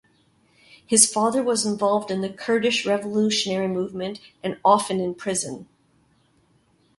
His 0.87 1.05
father 1.07 1.43
was 1.43 1.63
involved 1.63 2.09
in 2.09 2.21
the 2.21 2.29
Kurdish 2.33 2.87
revolutionary 2.87 3.67
movement 3.67 4.19
and 4.41 4.57
often 4.65 4.99
in 4.99 5.13
prison. 5.13 5.67